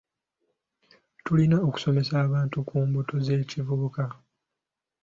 [1.23, 4.03] Tulina okusomesa abantu ku mbuto z'ekivubuka.